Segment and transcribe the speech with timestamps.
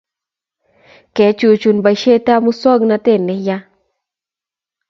[1.15, 3.57] Kechuchuch boishet ab musongnotet ne ya